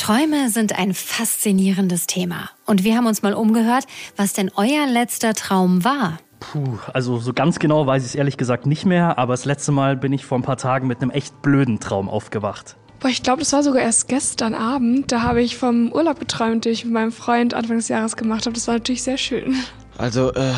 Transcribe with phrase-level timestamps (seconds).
[0.00, 2.48] Träume sind ein faszinierendes Thema.
[2.64, 3.84] Und wir haben uns mal umgehört,
[4.16, 6.16] was denn euer letzter Traum war.
[6.40, 9.72] Puh, also so ganz genau weiß ich es ehrlich gesagt nicht mehr, aber das letzte
[9.72, 12.78] Mal bin ich vor ein paar Tagen mit einem echt blöden Traum aufgewacht.
[12.98, 15.12] Boah, ich glaube, das war sogar erst gestern Abend.
[15.12, 18.46] Da habe ich vom Urlaub geträumt, den ich mit meinem Freund Anfang des Jahres gemacht
[18.46, 18.54] habe.
[18.54, 19.54] Das war natürlich sehr schön.
[19.98, 20.54] Also, äh,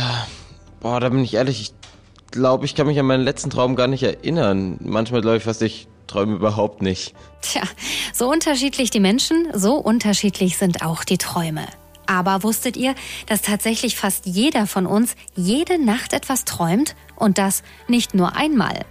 [0.78, 1.81] boah, da bin ich ehrlich, ich
[2.32, 4.78] glaube, ich kann mich an meinen letzten Traum gar nicht erinnern.
[4.80, 7.14] Manchmal glaube ich fast, ich träume überhaupt nicht.
[7.40, 7.62] Tja,
[8.12, 11.66] so unterschiedlich die Menschen, so unterschiedlich sind auch die Träume.
[12.06, 12.94] Aber wusstet ihr,
[13.26, 18.84] dass tatsächlich fast jeder von uns jede Nacht etwas träumt und das nicht nur einmal?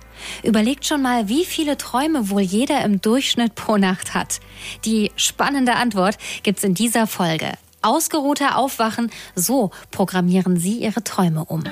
[0.44, 4.40] Überlegt schon mal, wie viele Träume wohl jeder im Durchschnitt pro Nacht hat.
[4.86, 7.52] Die spannende Antwort gibt's in dieser Folge.
[7.82, 11.64] Ausgeruhter Aufwachen, so programmieren Sie Ihre Träume um.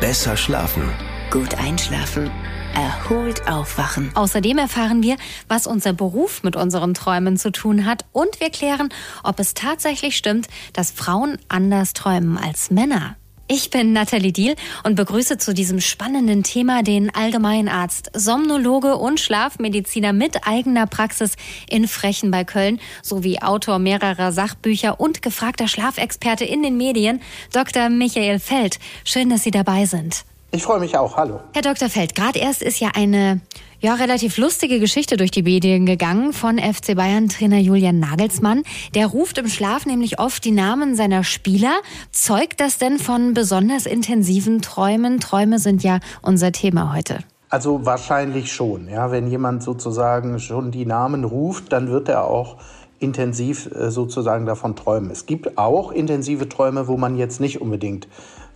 [0.00, 0.82] Besser schlafen.
[1.30, 2.30] Gut einschlafen.
[2.74, 4.10] Erholt aufwachen.
[4.14, 8.88] Außerdem erfahren wir, was unser Beruf mit unseren Träumen zu tun hat und wir klären,
[9.22, 13.16] ob es tatsächlich stimmt, dass Frauen anders träumen als Männer.
[13.52, 20.12] Ich bin Nathalie Diel und begrüße zu diesem spannenden Thema den Allgemeinarzt, Somnologe und Schlafmediziner
[20.12, 21.34] mit eigener Praxis
[21.68, 27.88] in Frechen bei Köln sowie Autor mehrerer Sachbücher und gefragter Schlafexperte in den Medien, Dr.
[27.88, 28.78] Michael Feld.
[29.02, 30.24] Schön, dass Sie dabei sind.
[30.52, 31.16] Ich freue mich auch.
[31.16, 31.40] Hallo.
[31.52, 31.88] Herr Dr.
[31.88, 33.40] Feld, gerade erst ist ja eine
[33.80, 38.62] ja, relativ lustige Geschichte durch die Medien gegangen von FC Bayern Trainer Julian Nagelsmann.
[38.94, 41.80] Der ruft im Schlaf nämlich oft die Namen seiner Spieler.
[42.12, 45.18] Zeugt das denn von besonders intensiven Träumen?
[45.18, 47.20] Träume sind ja unser Thema heute.
[47.48, 48.88] Also wahrscheinlich schon.
[48.88, 52.58] Ja, wenn jemand sozusagen schon die Namen ruft, dann wird er auch
[52.98, 55.10] intensiv äh, sozusagen davon träumen.
[55.10, 58.06] Es gibt auch intensive Träume, wo man jetzt nicht unbedingt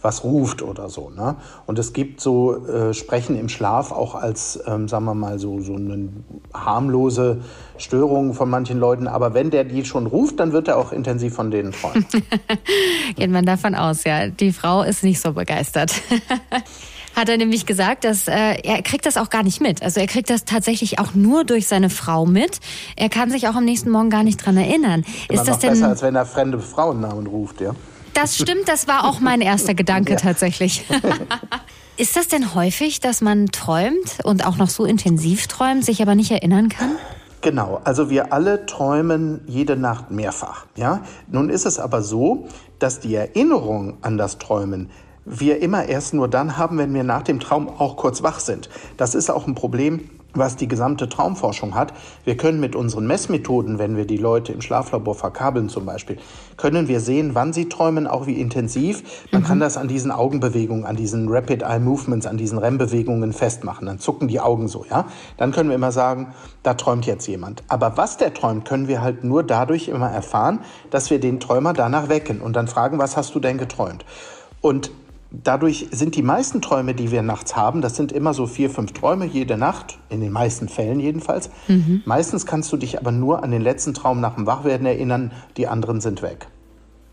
[0.04, 1.10] was ruft oder so.
[1.10, 1.36] Ne?
[1.66, 5.60] Und es gibt so äh, Sprechen im Schlaf auch als, ähm, sagen wir mal, so,
[5.60, 6.10] so eine
[6.52, 7.40] harmlose
[7.78, 9.08] Störung von manchen Leuten.
[9.08, 12.06] Aber wenn der die schon ruft, dann wird er auch intensiv von denen träumen.
[13.16, 14.28] Geht man davon aus, ja.
[14.28, 15.94] Die Frau ist nicht so begeistert.
[17.16, 19.82] hat er nämlich gesagt, dass äh, er kriegt das auch gar nicht mit.
[19.82, 22.60] Also er kriegt das tatsächlich auch nur durch seine Frau mit.
[22.96, 25.04] Er kann sich auch am nächsten Morgen gar nicht dran erinnern.
[25.28, 27.74] Immer ist das denn besser, als wenn er fremde Frauennamen ruft, ja?
[28.14, 30.18] Das stimmt, das war auch mein erster Gedanke ja.
[30.18, 30.84] tatsächlich.
[31.96, 36.14] Ist das denn häufig, dass man träumt und auch noch so intensiv träumt, sich aber
[36.14, 36.96] nicht erinnern kann?
[37.40, 40.66] Genau, also wir alle träumen jede Nacht mehrfach.
[40.76, 41.02] Ja?
[41.28, 42.48] Nun ist es aber so,
[42.78, 44.90] dass die Erinnerung an das Träumen
[45.24, 48.68] wir immer erst nur dann haben, wenn wir nach dem Traum auch kurz wach sind.
[48.96, 51.92] Das ist auch ein Problem, was die gesamte Traumforschung hat.
[52.24, 56.18] Wir können mit unseren Messmethoden, wenn wir die Leute im Schlaflabor verkabeln zum Beispiel,
[56.56, 59.02] können wir sehen, wann sie träumen, auch wie intensiv.
[59.30, 59.46] Man mhm.
[59.46, 63.86] kann das an diesen Augenbewegungen, an diesen Rapid Eye Movements, an diesen REM-Bewegungen festmachen.
[63.86, 65.06] Dann zucken die Augen so, ja.
[65.36, 67.62] Dann können wir immer sagen, da träumt jetzt jemand.
[67.68, 71.72] Aber was der träumt, können wir halt nur dadurch immer erfahren, dass wir den Träumer
[71.72, 74.04] danach wecken und dann fragen, was hast du denn geträumt?
[74.60, 74.90] Und
[75.42, 78.92] Dadurch sind die meisten Träume, die wir nachts haben, das sind immer so vier, fünf
[78.92, 81.50] Träume jede Nacht, in den meisten Fällen jedenfalls.
[81.66, 82.02] Mhm.
[82.04, 85.66] Meistens kannst du dich aber nur an den letzten Traum nach dem Wachwerden erinnern, die
[85.66, 86.46] anderen sind weg.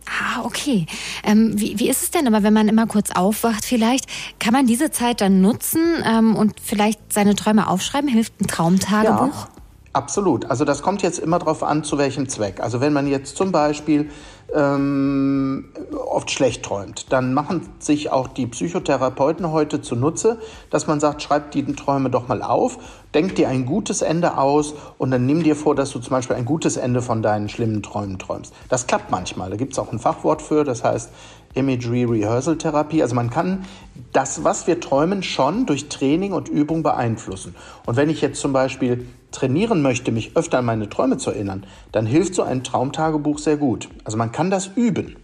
[0.07, 0.85] Ah, okay.
[1.23, 4.07] Ähm, wie, wie ist es denn aber, wenn man immer kurz aufwacht vielleicht?
[4.39, 8.09] Kann man diese Zeit dann nutzen ähm, und vielleicht seine Träume aufschreiben?
[8.09, 9.45] Hilft ein Traumtagebuch?
[9.45, 9.60] Ja.
[9.93, 10.45] Absolut.
[10.45, 12.61] Also das kommt jetzt immer darauf an, zu welchem Zweck.
[12.61, 14.09] Also wenn man jetzt zum Beispiel
[14.53, 15.65] ähm,
[16.05, 21.51] oft schlecht träumt, dann machen sich auch die Psychotherapeuten heute zunutze, dass man sagt, schreib
[21.51, 22.77] die Träume doch mal auf,
[23.13, 26.37] denk dir ein gutes Ende aus und dann nimm dir vor, dass du zum Beispiel
[26.37, 28.53] ein gutes Ende von deinen schlimmen Träumen träumst.
[28.69, 29.49] Das klappt manchmal.
[29.49, 31.09] Da gibt es auch ein Fachwort für, das heißt
[31.53, 33.01] Imagery Rehearsal Therapie.
[33.01, 33.65] Also man kann
[34.13, 37.55] das, was wir träumen, schon durch Training und Übung beeinflussen.
[37.85, 41.65] Und wenn ich jetzt zum Beispiel trainieren möchte, mich öfter an meine Träume zu erinnern,
[41.91, 43.89] dann hilft so ein Traumtagebuch sehr gut.
[44.03, 45.15] Also man kann das üben.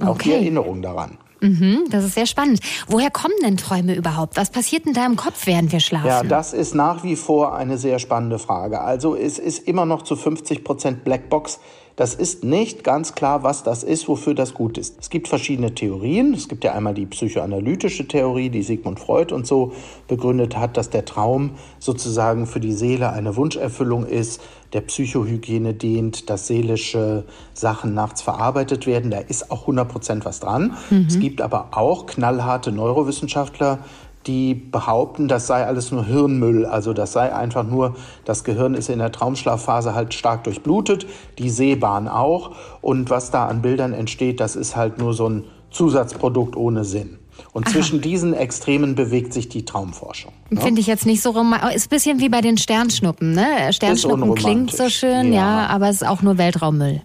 [0.00, 0.28] Auch okay.
[0.28, 1.18] die Erinnerung daran.
[1.40, 2.60] Mhm, das ist sehr spannend.
[2.88, 4.36] Woher kommen denn Träume überhaupt?
[4.36, 6.06] Was passiert in deinem Kopf, während wir schlafen?
[6.06, 8.80] Ja, das ist nach wie vor eine sehr spannende Frage.
[8.80, 11.60] Also es ist immer noch zu 50 Prozent Blackbox.
[11.96, 14.96] Das ist nicht ganz klar, was das ist, wofür das gut ist.
[15.00, 16.34] Es gibt verschiedene Theorien.
[16.34, 19.72] Es gibt ja einmal die psychoanalytische Theorie, die Sigmund Freud und so
[20.06, 24.42] begründet hat, dass der Traum sozusagen für die Seele eine Wunscherfüllung ist,
[24.74, 29.10] der Psychohygiene dient, dass seelische Sachen nachts verarbeitet werden.
[29.10, 30.76] Da ist auch 100 Prozent was dran.
[30.90, 31.06] Mhm.
[31.08, 33.78] Es gibt aber auch knallharte Neurowissenschaftler,
[34.26, 36.66] die behaupten, das sei alles nur Hirnmüll.
[36.66, 37.94] Also das sei einfach nur,
[38.24, 41.06] das Gehirn ist in der Traumschlafphase halt stark durchblutet,
[41.38, 42.52] die Sehbahn auch.
[42.80, 47.18] Und was da an Bildern entsteht, das ist halt nur so ein Zusatzprodukt ohne Sinn.
[47.52, 50.32] Und zwischen diesen Extremen bewegt sich die Traumforschung.
[50.50, 50.60] Ne?
[50.60, 51.74] Finde ich jetzt nicht so romantisch.
[51.74, 53.72] Ist ein bisschen wie bei den Sternschnuppen, ne?
[53.72, 55.62] Sternschnuppen klingt so schön, ja.
[55.62, 57.02] ja, aber es ist auch nur Weltraummüll.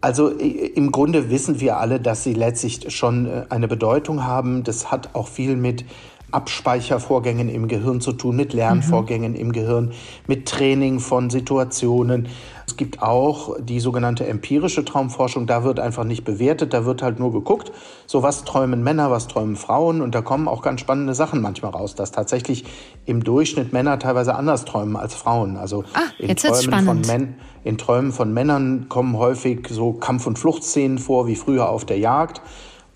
[0.00, 4.62] Also im Grunde wissen wir alle, dass sie letztlich schon äh, eine Bedeutung haben.
[4.62, 5.86] Das hat auch viel mit
[6.34, 9.38] Abspeichervorgängen im Gehirn zu tun, mit Lernvorgängen mhm.
[9.38, 9.92] im Gehirn,
[10.26, 12.28] mit Training von Situationen.
[12.66, 17.18] Es gibt auch die sogenannte empirische Traumforschung, da wird einfach nicht bewertet, da wird halt
[17.18, 17.72] nur geguckt,
[18.06, 21.72] so was träumen Männer, was träumen Frauen und da kommen auch ganz spannende Sachen manchmal
[21.72, 22.64] raus, dass tatsächlich
[23.06, 25.56] im Durchschnitt Männer teilweise anders träumen als Frauen.
[25.56, 27.34] Also ah, in, Träumen von Men
[27.64, 31.98] in Träumen von Männern kommen häufig so Kampf- und Fluchtszenen vor, wie früher auf der
[31.98, 32.42] Jagd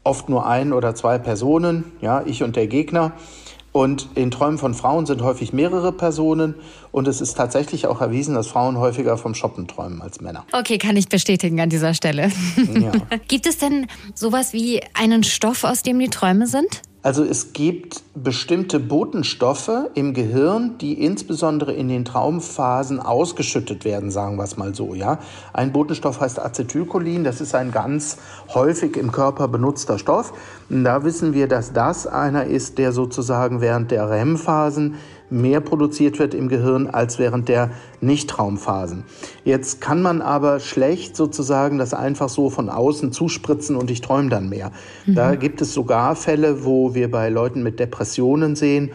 [0.08, 3.12] oft nur ein oder zwei Personen, ja, ich und der Gegner.
[3.70, 6.54] Und in Träumen von Frauen sind häufig mehrere Personen.
[6.90, 10.44] Und es ist tatsächlich auch erwiesen, dass Frauen häufiger vom Shoppen träumen als Männer.
[10.52, 12.32] Okay, kann ich bestätigen an dieser Stelle.
[12.80, 12.92] Ja.
[13.28, 16.82] Gibt es denn sowas wie einen Stoff, aus dem die Träume sind?
[17.00, 24.36] Also es gibt bestimmte Botenstoffe im Gehirn, die insbesondere in den Traumphasen ausgeschüttet werden, sagen
[24.36, 24.96] wir es mal so.
[24.96, 25.20] Ja?
[25.52, 28.16] Ein Botenstoff heißt Acetylcholin, das ist ein ganz
[28.52, 30.32] häufig im Körper benutzter Stoff.
[30.68, 34.96] Und da wissen wir, dass das einer ist, der sozusagen während der REM-Phasen
[35.30, 37.70] mehr produziert wird im Gehirn als während der
[38.00, 39.04] Nichtraumphasen.
[39.44, 44.30] Jetzt kann man aber schlecht sozusagen das einfach so von außen zuspritzen und ich träume
[44.30, 44.72] dann mehr.
[45.06, 45.14] Mhm.
[45.14, 48.90] Da gibt es sogar Fälle, wo wir bei Leuten mit Depressionen sehen,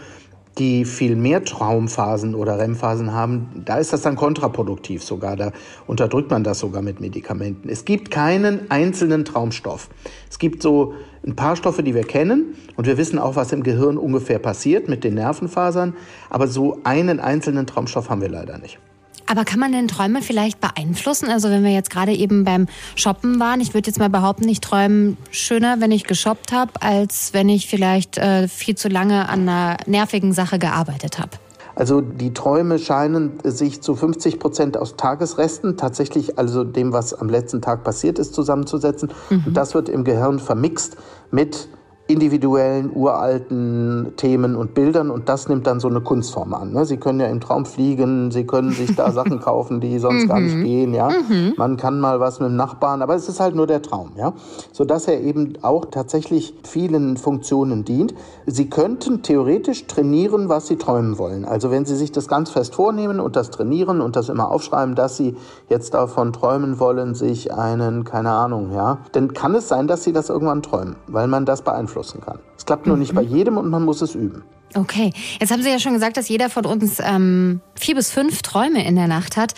[0.57, 5.35] die viel mehr Traumphasen oder REM-Phasen haben, da ist das dann kontraproduktiv sogar.
[5.35, 5.51] Da
[5.87, 7.69] unterdrückt man das sogar mit Medikamenten.
[7.69, 9.89] Es gibt keinen einzelnen Traumstoff.
[10.29, 10.93] Es gibt so
[11.25, 14.87] ein paar Stoffe, die wir kennen und wir wissen auch, was im Gehirn ungefähr passiert
[14.87, 15.95] mit den Nervenfasern.
[16.29, 18.79] Aber so einen einzelnen Traumstoff haben wir leider nicht.
[19.27, 21.29] Aber kann man denn Träume vielleicht beeinflussen?
[21.29, 24.61] Also wenn wir jetzt gerade eben beim Shoppen waren, ich würde jetzt mal behaupten, ich
[24.61, 29.47] träume schöner, wenn ich geshoppt habe, als wenn ich vielleicht äh, viel zu lange an
[29.47, 31.31] einer nervigen Sache gearbeitet habe.
[31.75, 37.29] Also die Träume scheinen sich zu 50 Prozent aus Tagesresten, tatsächlich also dem, was am
[37.29, 39.11] letzten Tag passiert ist, zusammenzusetzen.
[39.29, 39.43] Mhm.
[39.47, 40.97] Und das wird im Gehirn vermixt
[41.31, 41.67] mit
[42.07, 46.73] individuellen, uralten Themen und Bildern und das nimmt dann so eine Kunstform an.
[46.73, 46.85] Ne?
[46.85, 50.41] Sie können ja im Traum fliegen, Sie können sich da Sachen kaufen, die sonst gar
[50.41, 50.63] nicht mhm.
[50.65, 50.93] gehen.
[50.93, 51.09] Ja?
[51.09, 51.53] Mhm.
[51.55, 54.11] Man kann mal was mit dem Nachbarn, aber es ist halt nur der Traum.
[54.17, 54.33] Ja?
[54.73, 58.13] Sodass er eben auch tatsächlich vielen Funktionen dient.
[58.47, 61.45] Sie könnten theoretisch trainieren, was Sie träumen wollen.
[61.45, 64.95] Also wenn Sie sich das ganz fest vornehmen und das trainieren und das immer aufschreiben,
[64.95, 65.37] dass Sie
[65.69, 70.11] jetzt davon träumen wollen, sich einen, keine Ahnung, ja, dann kann es sein, dass Sie
[70.11, 72.39] das irgendwann träumen, weil man das beeinflusst beeinflussen kann.
[72.57, 73.01] Es klappt nur mhm.
[73.01, 74.43] nicht bei jedem und man muss es üben.
[74.75, 78.41] Okay, jetzt haben Sie ja schon gesagt, dass jeder von uns ähm, vier bis fünf
[78.41, 79.53] Träume in der Nacht hat.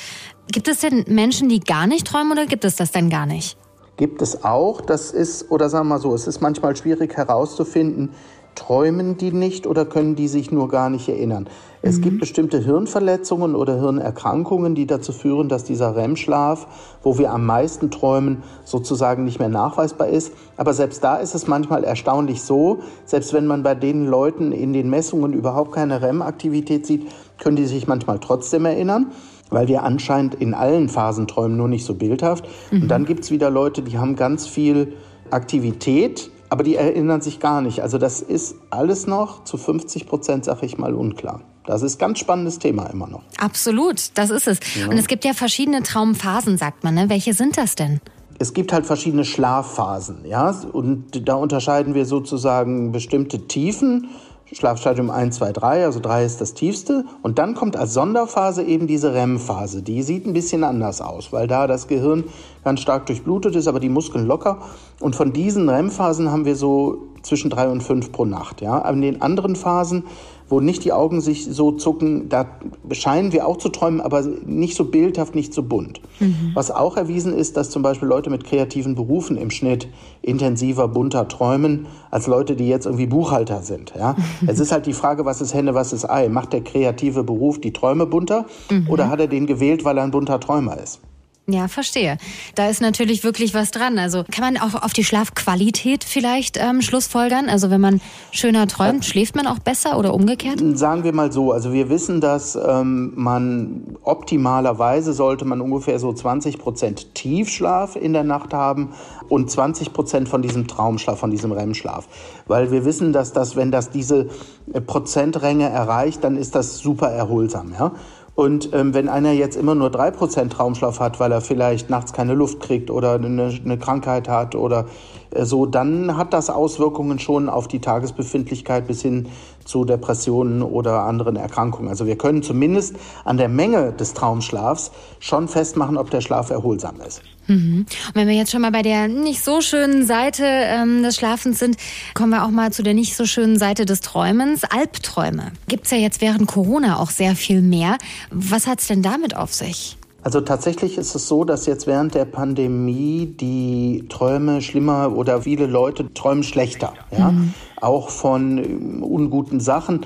[0.52, 3.58] Gibt es denn Menschen, die gar nicht träumen oder gibt es das denn gar nicht?
[3.98, 4.82] Gibt es auch.
[4.82, 8.12] Das ist, oder sagen wir mal so, es ist manchmal schwierig herauszufinden,
[8.56, 11.48] träumen die nicht oder können die sich nur gar nicht erinnern.
[11.82, 12.02] Es mhm.
[12.02, 16.66] gibt bestimmte Hirnverletzungen oder Hirnerkrankungen, die dazu führen, dass dieser REM-Schlaf,
[17.04, 20.34] wo wir am meisten träumen, sozusagen nicht mehr nachweisbar ist.
[20.58, 24.74] Aber selbst da ist es manchmal erstaunlich so, selbst wenn man bei den Leuten in
[24.74, 27.08] den Messungen überhaupt keine REM-Aktivität sieht,
[27.38, 29.12] können die sich manchmal trotzdem erinnern
[29.52, 32.46] weil wir anscheinend in allen Phasen träumen, nur nicht so bildhaft.
[32.72, 32.82] Mhm.
[32.82, 34.94] Und dann gibt es wieder Leute, die haben ganz viel
[35.30, 37.82] Aktivität, aber die erinnern sich gar nicht.
[37.82, 41.42] Also das ist alles noch zu 50 Prozent, sag ich mal, unklar.
[41.66, 43.24] Das ist ein ganz spannendes Thema immer noch.
[43.40, 44.60] Absolut, das ist es.
[44.76, 44.88] Ja.
[44.88, 46.94] Und es gibt ja verschiedene Traumphasen, sagt man.
[46.94, 47.10] Ne?
[47.10, 48.02] Welche sind das denn?
[48.38, 54.10] Es gibt halt verschiedene Schlafphasen, ja, und da unterscheiden wir sozusagen bestimmte Tiefen
[54.52, 57.06] Schlafstadium 1, 2, 3, also 3 ist das tiefste.
[57.24, 59.82] Und dann kommt als Sonderphase eben diese REM-Phase.
[59.82, 62.26] Die sieht ein bisschen anders aus, weil da das Gehirn
[62.64, 64.60] ganz stark durchblutet ist, aber die Muskeln locker.
[65.00, 68.62] Und von diesen REM-Phasen haben wir so zwischen 3 und 5 pro Nacht.
[68.62, 68.88] Ja?
[68.88, 70.04] In den anderen Phasen
[70.48, 72.46] wo nicht die Augen sich so zucken, da
[72.92, 76.02] scheinen wir auch zu träumen, aber nicht so bildhaft, nicht so bunt.
[76.20, 76.52] Mhm.
[76.54, 79.88] Was auch erwiesen ist, dass zum Beispiel Leute mit kreativen Berufen im Schnitt
[80.22, 83.94] intensiver, bunter träumen, als Leute, die jetzt irgendwie Buchhalter sind.
[83.98, 84.16] Ja?
[84.48, 86.30] es ist halt die Frage, was ist Henne, was ist Ei?
[86.30, 88.88] Macht der kreative Beruf die Träume bunter mhm.
[88.90, 91.02] oder hat er den gewählt, weil er ein bunter Träumer ist?
[91.48, 92.18] Ja, verstehe.
[92.56, 94.00] Da ist natürlich wirklich was dran.
[94.00, 97.50] Also kann man auch auf die Schlafqualität vielleicht ähm, Schlussfolgern?
[97.50, 100.60] Also wenn man schöner träumt, schläft man auch besser oder umgekehrt?
[100.76, 101.52] Sagen wir mal so.
[101.52, 108.14] Also wir wissen, dass ähm, man optimalerweise sollte man ungefähr so 20 Prozent Tiefschlaf in
[108.14, 108.94] der Nacht haben
[109.30, 112.08] und 20 Prozent von diesem Traumschlaf, von diesem REM-Schlaf.
[112.48, 114.30] Weil wir wissen, dass das, wenn das diese
[114.74, 117.74] äh, Prozentränge erreicht, dann ist das super erholsam.
[117.78, 117.92] Ja?
[118.36, 122.12] Und ähm, wenn einer jetzt immer nur drei Prozent Traumschlaf hat, weil er vielleicht nachts
[122.12, 124.88] keine Luft kriegt oder eine, eine Krankheit hat oder
[125.32, 129.28] äh, so, dann hat das Auswirkungen schon auf die Tagesbefindlichkeit bis hin
[129.66, 131.90] zu Depressionen oder anderen Erkrankungen.
[131.90, 132.96] Also wir können zumindest
[133.26, 137.22] an der Menge des Traumschlafs schon festmachen, ob der Schlaf erholsam ist.
[137.48, 137.86] Mhm.
[138.08, 141.60] Und wenn wir jetzt schon mal bei der nicht so schönen Seite ähm, des Schlafens
[141.60, 141.78] sind,
[142.14, 144.64] kommen wir auch mal zu der nicht so schönen Seite des Träumens.
[144.64, 147.98] Albträume gibt's ja jetzt während Corona auch sehr viel mehr.
[148.32, 149.98] Was hat's denn damit auf sich?
[150.26, 155.68] Also tatsächlich ist es so, dass jetzt während der Pandemie die Träume schlimmer oder viele
[155.68, 156.94] Leute träumen schlechter.
[157.16, 157.30] Ja?
[157.30, 157.54] Mhm.
[157.80, 160.04] Auch von ähm, unguten Sachen.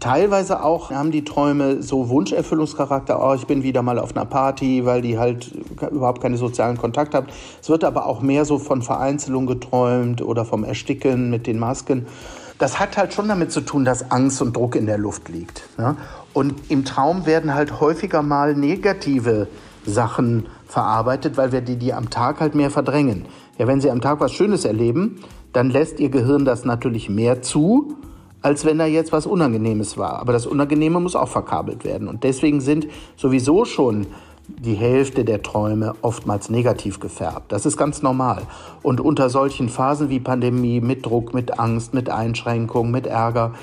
[0.00, 3.18] Teilweise auch haben die Träume so Wunscherfüllungscharakter.
[3.26, 5.50] Oh, ich bin wieder mal auf einer Party, weil die halt
[5.90, 7.28] überhaupt keine sozialen Kontakte haben.
[7.62, 12.04] Es wird aber auch mehr so von Vereinzelung geträumt oder vom Ersticken mit den Masken.
[12.58, 15.62] Das hat halt schon damit zu tun, dass Angst und Druck in der Luft liegt.
[15.78, 15.96] Ja?
[16.34, 19.48] Und im Traum werden halt häufiger mal negative
[19.86, 23.24] Sachen verarbeitet, weil wir die, die am Tag halt mehr verdrängen.
[23.56, 25.20] Ja, wenn Sie am Tag was Schönes erleben,
[25.52, 27.94] dann lässt Ihr Gehirn das natürlich mehr zu,
[28.42, 30.18] als wenn da jetzt was Unangenehmes war.
[30.18, 32.08] Aber das Unangenehme muss auch verkabelt werden.
[32.08, 34.08] Und deswegen sind sowieso schon
[34.48, 37.52] die Hälfte der Träume oftmals negativ gefärbt.
[37.52, 38.42] Das ist ganz normal.
[38.82, 43.54] Und unter solchen Phasen wie Pandemie, mit Druck, mit Angst, mit Einschränkungen, mit Ärger,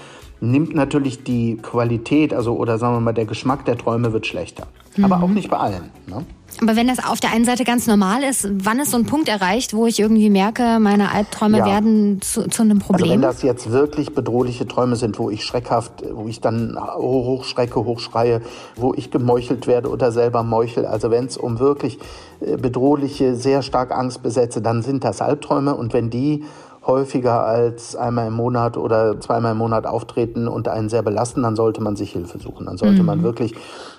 [0.41, 4.67] nimmt natürlich die Qualität, also oder sagen wir mal, der Geschmack der Träume wird schlechter.
[4.97, 5.05] Mhm.
[5.05, 5.91] Aber auch nicht bei allen.
[6.07, 6.25] Ne?
[6.61, 9.29] Aber wenn das auf der einen Seite ganz normal ist, wann ist so ein Punkt
[9.29, 11.65] erreicht, wo ich irgendwie merke, meine Albträume ja.
[11.65, 13.03] werden zu, zu, einem Problem?
[13.03, 17.85] Also wenn das jetzt wirklich bedrohliche Träume sind, wo ich schreckhaft, wo ich dann hochschrecke,
[17.85, 18.41] hochschreie,
[18.75, 21.99] wo ich gemeuchelt werde oder selber meuchel, also wenn es um wirklich
[22.41, 26.43] äh, bedrohliche, sehr stark angstbesetzte, dann sind das Albträume und wenn die
[26.85, 31.55] häufiger als einmal im Monat oder zweimal im Monat auftreten und einen sehr belasten, dann
[31.55, 32.65] sollte man sich Hilfe suchen.
[32.65, 33.05] Dann sollte mhm.
[33.05, 33.53] man wirklich,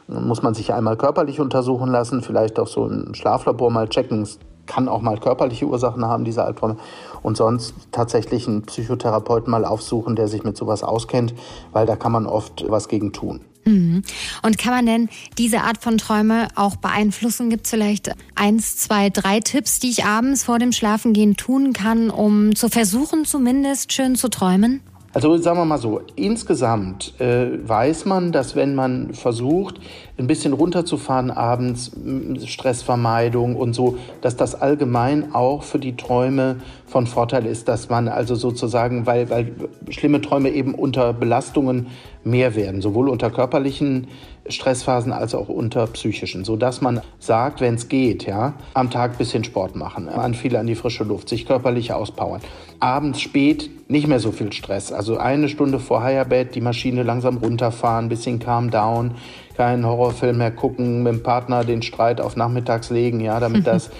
[0.08, 4.22] muss man sich einmal körperlich untersuchen lassen, vielleicht auch so ein Schlaflabor mal checken.
[4.22, 6.76] Es kann auch mal körperliche Ursachen haben, diese Albträume.
[7.22, 11.34] Und sonst tatsächlich einen Psychotherapeuten mal aufsuchen, der sich mit sowas auskennt,
[11.72, 13.40] weil da kann man oft was gegen tun.
[13.64, 14.02] Mhm.
[14.42, 17.50] Und kann man denn diese Art von Träume auch beeinflussen?
[17.50, 22.10] Gibt es vielleicht eins, zwei, drei Tipps, die ich abends vor dem Schlafengehen tun kann,
[22.10, 24.80] um zu versuchen, zumindest schön zu träumen?
[25.14, 29.78] Also sagen wir mal so, insgesamt äh, weiß man, dass wenn man versucht,
[30.16, 31.92] ein bisschen runterzufahren abends,
[32.46, 36.56] Stressvermeidung und so, dass das allgemein auch für die Träume
[36.92, 39.52] von Vorteil ist, dass man also sozusagen, weil, weil
[39.88, 41.86] schlimme Träume eben unter Belastungen
[42.22, 44.08] mehr werden, sowohl unter körperlichen
[44.46, 49.16] Stressphasen als auch unter psychischen, so dass man sagt, wenn es geht, ja, am Tag
[49.16, 52.42] bisschen Sport machen, an viel an die frische Luft, sich körperlich auspowern.
[52.78, 57.38] Abends spät nicht mehr so viel Stress, also eine Stunde vor Higherbett die Maschine langsam
[57.38, 59.12] runterfahren, bisschen calm down,
[59.56, 63.90] keinen Horrorfilm mehr gucken, mit dem Partner den Streit auf nachmittags legen, ja, damit das,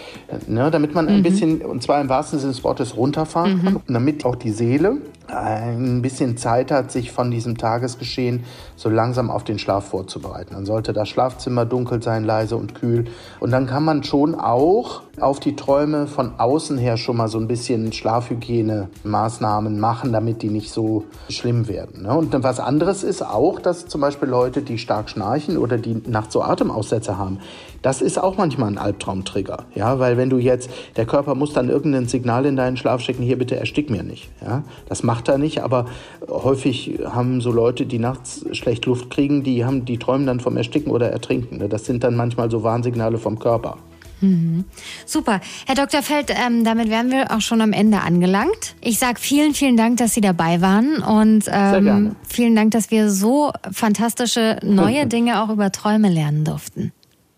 [0.47, 1.23] ne, damit man ein mhm.
[1.23, 3.62] bisschen, und zwar im wahrsten Sinne des Wortes, runterfahren mhm.
[3.62, 8.44] kann, und damit auch die Seele ein bisschen Zeit hat, sich von diesem Tagesgeschehen
[8.76, 10.54] so langsam auf den Schlaf vorzubereiten.
[10.54, 13.06] Dann sollte das Schlafzimmer dunkel sein, leise und kühl.
[13.40, 17.38] Und dann kann man schon auch auf die Träume von außen her schon mal so
[17.38, 22.02] ein bisschen Schlafhygiene-Maßnahmen machen, damit die nicht so schlimm werden.
[22.02, 22.16] Ne?
[22.16, 26.33] Und was anderes ist auch, dass zum Beispiel Leute, die stark schnarchen oder die nachts
[26.33, 27.38] so Atemaussätze haben,
[27.83, 29.64] das ist auch manchmal ein Albtraumtrigger.
[29.75, 33.23] Ja, weil wenn du jetzt, der Körper muss dann irgendein Signal in deinen Schlaf schicken,
[33.23, 34.31] hier bitte erstick mir nicht.
[34.40, 35.87] Ja, das macht er nicht, aber
[36.28, 40.57] häufig haben so Leute, die nachts schlecht Luft kriegen, die haben, die träumen dann vom
[40.57, 41.59] Ersticken oder Ertrinken.
[41.59, 41.69] Ne?
[41.69, 43.76] Das sind dann manchmal so Warnsignale vom Körper.
[44.22, 44.64] Mhm.
[45.04, 45.40] Super.
[45.66, 46.02] Herr Dr.
[46.02, 48.74] Feld, ähm, damit wären wir auch schon am Ende angelangt.
[48.80, 53.10] Ich sage vielen, vielen Dank, dass Sie dabei waren und ähm, vielen Dank, dass wir
[53.10, 56.92] so fantastische neue Dinge auch über Träume lernen durften.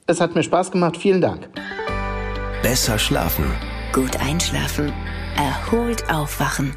[0.07, 0.99] Es hat mir Spaß gemacht.
[0.99, 1.49] Vielen Dank.
[2.63, 3.47] Besser schlafen.
[3.93, 4.93] Gut einschlafen.
[5.37, 6.75] Erholt aufwachen.